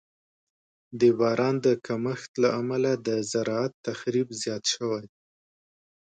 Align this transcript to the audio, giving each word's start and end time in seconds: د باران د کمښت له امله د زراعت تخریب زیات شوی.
د 0.99 1.01
باران 1.19 1.55
د 1.65 1.67
کمښت 1.85 2.31
له 2.43 2.49
امله 2.59 2.91
د 3.07 3.09
زراعت 3.31 3.73
تخریب 3.87 4.27
زیات 4.41 4.63
شوی. 4.73 5.05